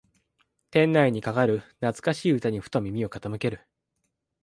[0.71, 3.61] 店内にかかる懐かしい歌にふと耳を傾ける